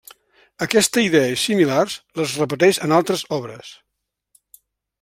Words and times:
Aquesta 0.65 1.03
idea 1.07 1.27
i 1.33 1.35
similars, 1.41 1.97
les 2.21 2.33
repeteix 2.43 2.81
en 2.87 2.95
altres 3.01 3.23
obres. 3.41 3.71